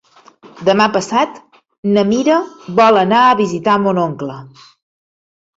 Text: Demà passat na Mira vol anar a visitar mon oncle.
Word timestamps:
Demà 0.69 0.87
passat 0.95 1.35
na 1.97 2.05
Mira 2.13 2.39
vol 2.81 2.99
anar 3.05 3.21
a 3.27 3.39
visitar 3.43 3.79
mon 3.85 4.01
oncle. 4.09 4.43